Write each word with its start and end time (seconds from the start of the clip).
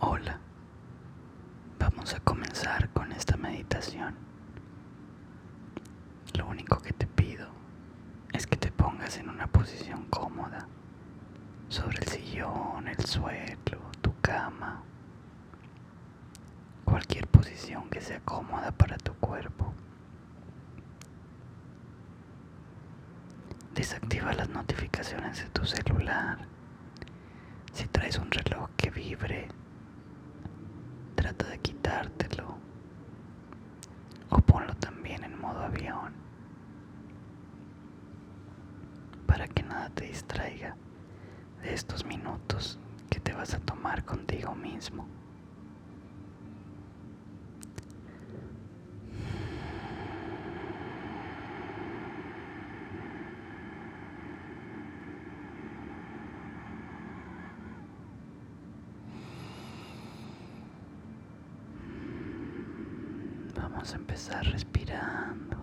Hola, 0.00 0.38
vamos 1.80 2.14
a 2.14 2.20
comenzar 2.20 2.88
con 2.90 3.10
esta 3.10 3.36
meditación. 3.36 4.14
Lo 6.34 6.46
único 6.46 6.78
que 6.80 6.92
te 6.92 7.06
pido 7.06 7.48
es 8.32 8.46
que 8.46 8.56
te 8.56 8.70
pongas 8.70 9.16
en 9.18 9.28
una 9.28 9.48
posición 9.48 10.04
cómoda, 10.04 10.68
sobre 11.68 11.98
el 11.98 12.06
sillón, 12.06 12.86
el 12.86 13.04
suelo, 13.04 13.80
tu 14.00 14.14
cama, 14.20 14.82
cualquier 16.84 17.26
posición 17.26 17.90
que 17.90 18.00
sea 18.00 18.20
cómoda 18.20 18.70
para 18.70 18.98
tu 18.98 19.14
cuerpo. 19.14 19.72
Desactiva 23.74 24.32
las 24.32 24.48
notificaciones 24.48 25.42
de 25.42 25.50
tu 25.50 25.64
celular. 25.66 26.38
Si 27.72 27.86
traes 27.86 28.18
un 28.18 28.30
reloj 28.30 28.70
que 28.76 28.90
vibre, 28.90 29.48
trata 31.28 31.50
de 31.50 31.58
quitártelo 31.58 32.56
o 34.30 34.38
ponlo 34.40 34.74
también 34.76 35.24
en 35.24 35.38
modo 35.38 35.60
avión 35.60 36.14
para 39.26 39.46
que 39.46 39.62
nada 39.62 39.90
te 39.90 40.06
distraiga 40.06 40.74
de 41.60 41.74
estos 41.74 42.06
minutos 42.06 42.78
que 43.10 43.20
te 43.20 43.34
vas 43.34 43.52
a 43.52 43.60
tomar 43.60 44.06
contigo 44.06 44.54
mismo. 44.54 45.06
A 63.90 63.96
empezar 63.96 64.44
respirando. 64.44 65.56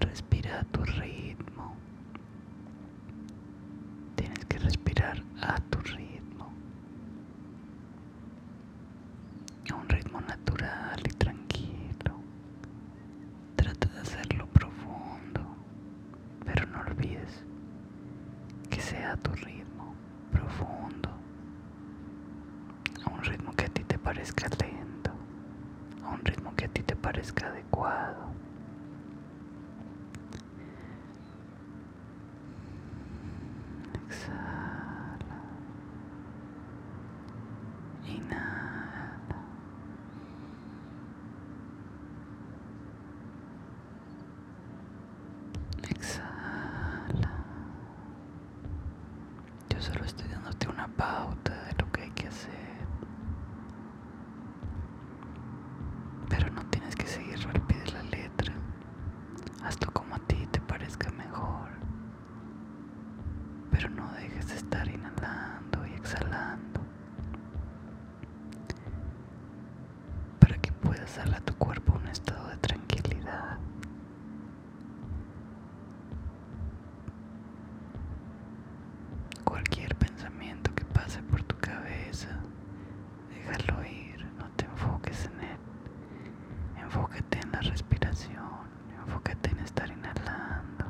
Respira 0.00 0.60
a 0.60 0.64
tu 0.64 0.84
ritmo. 0.84 1.74
Tienes 4.16 4.44
que 4.44 4.58
respirar 4.58 5.22
a 5.40 5.56
tu 5.70 5.78
ritmo. 5.78 6.52
A 9.70 9.74
un 9.74 9.88
ritmo 9.88 10.20
natural 10.20 11.00
y 11.08 11.12
tranquilo. 11.14 12.20
Trata 13.56 13.88
de 13.88 14.00
hacerlo 14.00 14.46
profundo, 14.48 15.40
pero 16.44 16.66
no 16.66 16.80
olvides 16.80 17.44
que 18.68 18.80
sea 18.80 19.12
a 19.12 19.16
tu 19.16 19.32
ritmo 19.32 19.94
profundo. 20.30 21.08
A 23.06 23.10
un 23.10 23.22
ritmo 23.22 23.52
que 23.52 23.64
a 23.64 23.68
ti 23.68 23.84
te 23.84 23.98
parezca 23.98 24.48
lento 24.60 24.94
a 26.04 26.10
un 26.10 26.24
ritmo 26.24 26.54
que 26.54 26.66
a 26.66 26.68
ti 26.68 26.82
te 26.82 26.96
parezca 27.24 27.46
adecuado. 27.48 28.34
Exhala. 34.06 35.16
Inhala. 38.06 39.38
Exhala. 45.88 47.30
Yo 49.70 49.80
solo 49.80 50.04
estoy 50.04 50.28
dándote 50.28 50.68
una 50.68 50.88
pauta 50.88 51.52
de 51.64 51.72
lo 51.82 51.90
que 51.92 52.02
hay 52.02 52.10
que 52.10 52.26
hacer. 52.28 52.74
Pero 56.28 56.50
no 56.50 56.64
tienes 56.66 56.96
que 56.96 57.06
seguirlo 57.06 57.50
al 57.50 57.60
pie 57.62 57.78
de 57.80 57.92
la 57.92 58.02
letra. 58.04 58.52
Hazlo 59.62 59.90
como 59.92 60.14
a 60.16 60.18
ti 60.20 60.46
te 60.50 60.60
parezca 60.60 61.10
mejor. 61.12 61.68
Pero 63.70 63.88
no 63.90 64.10
dejes 64.12 64.48
de 64.48 64.54
estar 64.56 64.88
inhalando 64.88 65.86
y 65.86 65.92
exhalando. 65.94 66.80
Darle 71.04 71.36
a 71.36 71.40
tu 71.40 71.54
cuerpo 71.54 71.92
un 71.92 72.08
estado 72.08 72.48
de 72.48 72.56
tranquilidad. 72.56 73.58
Cualquier 79.44 79.94
pensamiento 79.94 80.74
que 80.74 80.84
pase 80.86 81.22
por 81.22 81.42
tu 81.44 81.56
cabeza, 81.58 82.40
déjalo 83.30 83.84
ir, 83.84 84.26
no 84.38 84.48
te 84.56 84.64
enfoques 84.64 85.26
en 85.26 85.40
él. 85.40 85.58
Enfócate 86.82 87.38
en 87.38 87.52
la 87.52 87.60
respiración, 87.60 88.50
enfócate 89.06 89.50
en 89.50 89.58
estar 89.60 89.88
inhalando, 89.88 90.84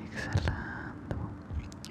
y 0.00 0.06
exhalando. 0.06 1.16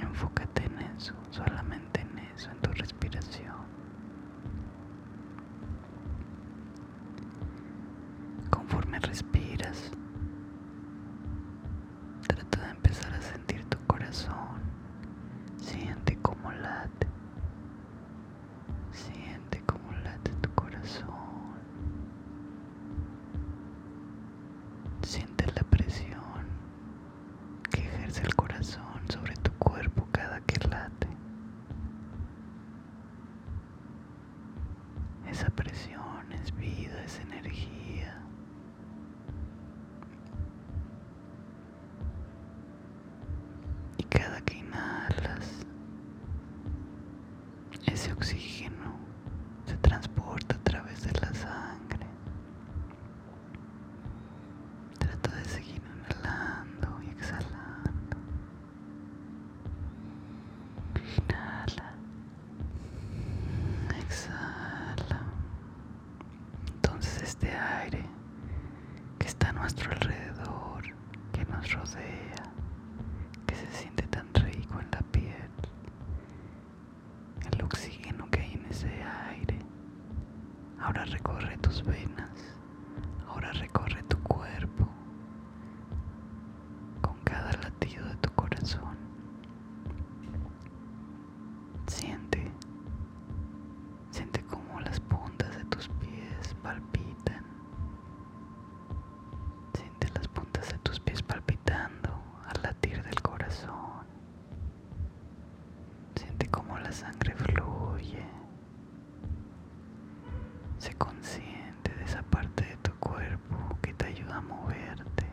Enfócate 0.02 0.66
en 0.66 0.80
eso, 0.98 1.14
solamente 1.30 2.02
en 2.02 2.20
eso, 2.36 2.50
en 2.50 2.58
tu 2.58 2.72
respiración. 2.72 3.54
Conforme 8.50 8.93
respiras, 9.04 9.92
trata 12.28 12.62
de 12.66 12.70
empezar 12.72 13.14
a 13.14 13.22
sentir 13.22 13.64
tu 13.66 13.78
corazón. 13.88 14.62
Siente 15.58 16.18
cómo 16.22 16.52
late. 16.52 17.08
Siente 18.92 19.62
cómo 19.66 19.92
late 20.04 20.32
tu 20.42 20.50
corazón. 20.54 21.14
Siente 25.04 25.46
la 25.56 25.64
presión 25.64 26.48
que 27.72 27.82
ejerce 27.82 28.22
el 28.24 28.36
corazón 28.36 29.02
sobre 29.10 29.36
tu 29.38 29.52
cuerpo 29.54 30.08
cada 30.12 30.40
que 30.42 30.68
late. 30.68 31.08
Esa 35.30 35.50
presión 35.50 36.32
es 36.32 36.56
vida, 36.56 37.04
es 37.04 37.20
energía. 37.20 38.22
Y 43.98 44.04
cada 44.04 44.42
que 44.42 44.58
inhalas, 44.58 45.66
ese 48.04 48.12
oxígeno 48.12 48.98
se 49.66 49.78
transporta 49.78 50.56
a 50.56 50.60
través 50.60 51.04
de 51.04 51.12
la 51.22 51.34
sangre. 51.34 52.06
Trata 55.00 55.32
de 55.34 55.46
seguir 55.46 55.82
inhalando 55.88 57.02
y 57.02 57.10
exhalando. 57.12 58.18
Inhala. 61.18 61.94
Exhala. 64.02 65.22
Entonces 66.76 67.24
este 67.24 67.52
aire 67.56 68.06
que 69.18 69.28
está 69.28 69.48
a 69.50 69.54
nuestro 69.54 69.90
alrededor, 69.94 70.84
que 71.32 71.46
nos 71.46 71.72
rodea, 71.72 72.44
que 73.48 73.56
se 73.56 73.68
siente 73.72 74.04
tan 74.08 74.28
rico 74.34 74.78
en 74.82 74.92
la 74.92 75.00
piel, 75.14 75.50
el 77.52 77.62
oxígeno 77.64 78.28
que 78.32 78.40
hay 78.42 78.54
en 78.54 78.66
ese 78.66 79.04
aire, 79.30 79.60
ahora 80.80 81.06
recorre 81.06 81.58
tus 81.58 81.84
venas, 81.84 82.58
ahora 83.28 83.52
recorre 83.54 84.02
tu 84.04 84.18
cuerpo, 84.24 84.88
con 87.02 87.18
cada 87.24 87.52
latido 87.54 88.06
de 88.08 88.16
tu 88.18 88.30
corazón. 88.32 88.98
Siente, 91.88 92.52
siente 94.12 94.42
como 94.46 94.80
las 94.82 95.00
puntas 95.00 95.56
de 95.58 95.64
tus 95.66 95.88
pies 95.90 96.56
palpitan. 96.64 97.44
Siente 99.74 100.08
las 100.16 100.28
puntas 100.28 100.70
de 100.72 100.78
tus 100.80 101.00
pies 101.00 101.22
palpitando 101.22 102.10
al 102.48 102.62
latir 102.64 103.04
del 103.04 103.22
corazón. 103.22 104.06
Siente 106.16 106.48
como 106.50 106.78
la 106.78 106.82
sangre 106.94 107.34
fluye. 107.36 108.24
Sé 110.78 110.94
consciente 110.96 111.92
de 111.92 112.04
esa 112.04 112.22
parte 112.24 112.66
de 112.66 112.78
tu 112.78 112.92
cuerpo 113.00 113.56
que 113.82 113.94
te 113.94 114.06
ayuda 114.08 114.38
a 114.38 114.42
moverte, 114.42 115.26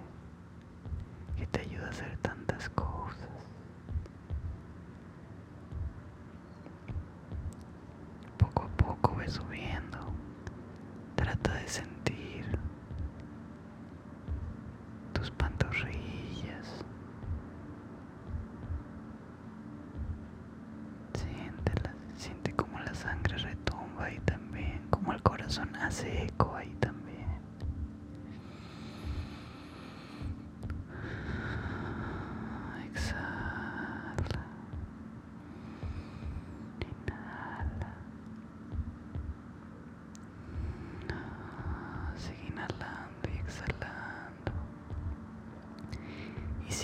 que 1.37 1.47
te 1.47 1.61
ayuda 1.61 1.87
a 1.87 1.91
hacer 1.91 2.17
tantas 2.23 2.69
cosas. 2.71 3.29
Poco 8.39 8.63
a 8.63 8.69
poco 8.69 9.17
ve 9.17 9.29
subiendo. 9.29 9.99
Trata 11.17 11.55
de 11.55 11.69
sentir 11.69 12.00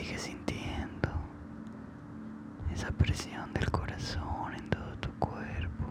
sigue 0.07 0.19
sintiendo 0.19 1.09
esa 2.73 2.91
presión 2.93 3.53
del 3.53 3.69
corazón 3.73 4.55
en 4.55 4.71
todo 4.71 4.95
tu 5.01 5.11
cuerpo. 5.19 5.85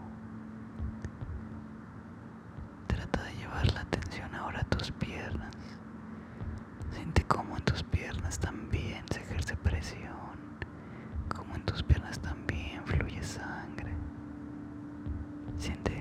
Trata 2.86 3.22
de 3.24 3.34
llevar 3.36 3.70
la 3.74 3.80
atención 3.82 4.34
ahora 4.34 4.60
a 4.60 4.64
tus 4.64 4.90
piernas. 4.92 5.54
Siente 6.94 7.24
cómo 7.24 7.56
en 7.58 7.62
tus 7.64 7.82
piernas 7.82 8.38
también 8.38 9.04
se 9.10 9.20
ejerce 9.20 9.54
presión, 9.56 10.38
cómo 11.34 11.54
en 11.54 11.62
tus 11.64 11.82
piernas 11.82 12.18
también 12.18 12.82
fluye 12.86 13.22
sangre. 13.22 13.92
Siente 15.58 15.95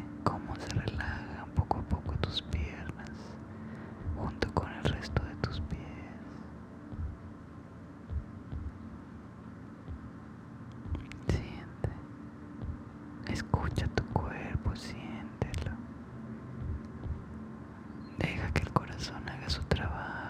Deja 18.18 18.52
que 18.54 18.62
el 18.64 18.70
corazón 18.72 19.28
haga 19.28 19.50
su 19.50 19.62
trabajo. 19.64 20.25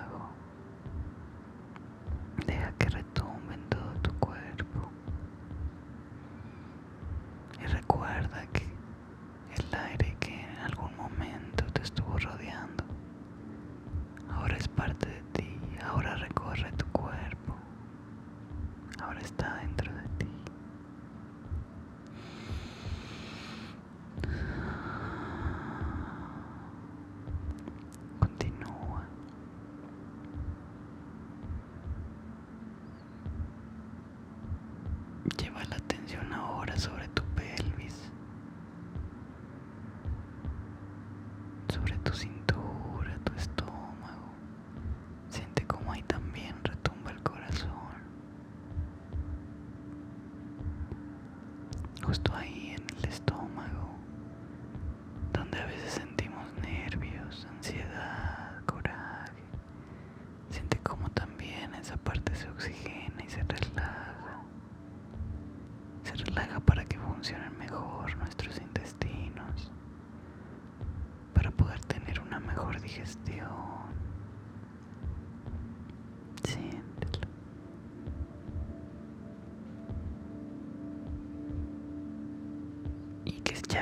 Lleva 35.38 35.64
la 35.66 35.76
atención 35.76 36.32
ahora 36.34 36.78
sobre 36.78 37.08
tu 37.10 37.25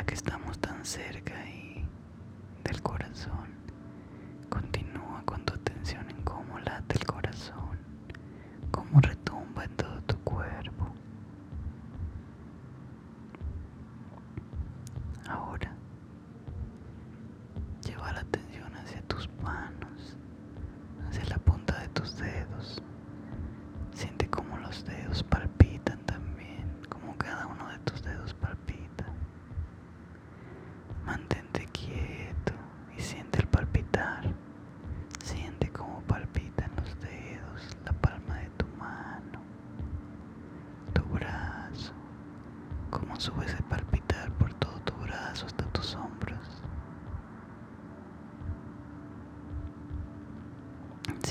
que 0.06 0.14
estamos 0.16 0.60
tan 0.60 0.86
cerca 0.86 1.34
y 1.50 1.63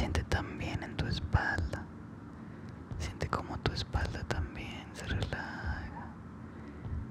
Siente 0.02 0.24
también 0.24 0.82
en 0.82 0.96
tu 0.96 1.06
espalda. 1.06 1.84
Siente 2.98 3.28
como 3.28 3.56
tu 3.58 3.70
espalda 3.70 4.24
también 4.24 4.84
se 4.94 5.06
relaja. 5.06 6.08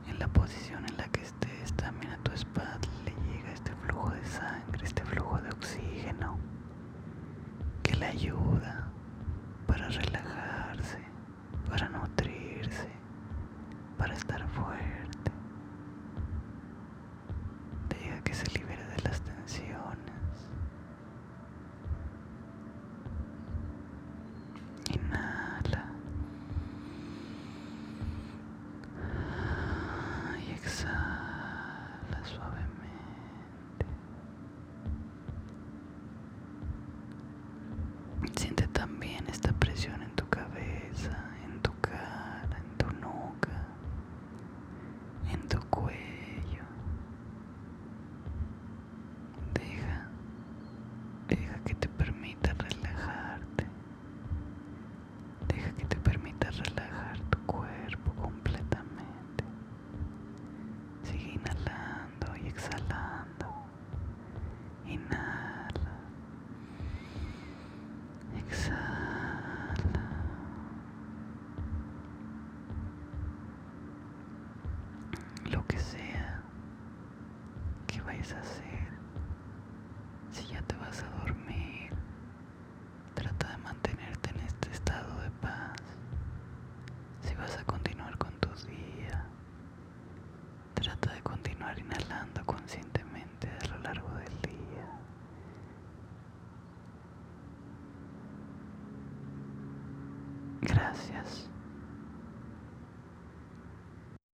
En 0.10 0.20
la 0.20 0.28
posición 0.28 0.86
en 0.90 0.98
la 0.98 1.08
que 1.08 1.22
estés, 1.22 1.72
también 1.78 2.12
a 2.12 2.18
tu 2.18 2.34
espalda 2.34 2.82
le 3.06 3.12
llega 3.32 3.54
este 3.54 3.72
flujo 3.76 4.10
de 4.10 4.26
sangre, 4.26 4.84
este 4.84 5.06
flujo 5.06 5.38
de 5.38 5.50
oxígeno, 5.52 6.38
que 7.82 7.96
le 7.96 8.08
ayuda 8.08 8.90
para 9.68 9.88
relajar 9.88 10.31
sonrisas. 78.24 78.61